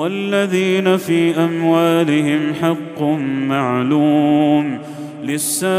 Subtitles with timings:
[0.00, 3.02] والذين في أموالهم حق
[3.48, 4.78] معلوم
[5.24, 5.70] للسائل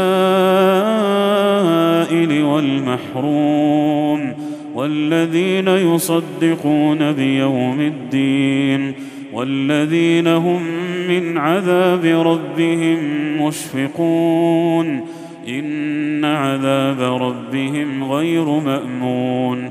[2.42, 4.32] والمحروم
[4.74, 8.94] والذين يصدقون بيوم الدين
[9.32, 10.62] والذين هم
[11.08, 12.98] من عذاب ربهم
[13.46, 15.00] مشفقون
[15.48, 19.70] إن عذاب ربهم غير مأمون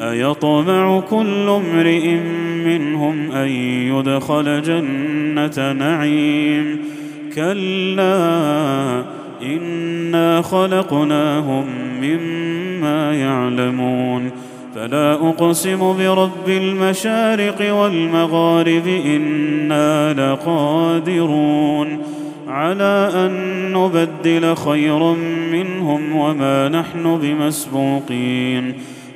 [0.00, 2.14] أيطمع كل امرئ
[2.66, 6.78] منهم أن يدخل جنة نعيم.
[7.34, 9.02] كلا
[9.42, 11.64] إنا خلقناهم
[12.02, 14.30] مما يعلمون.
[14.74, 21.98] فلا أقسم برب المشارق والمغارب إنا لقادرون.
[22.48, 23.32] على أن
[23.72, 25.16] نبدل خيرا
[25.52, 28.74] منهم وما نحن بمسبوقين.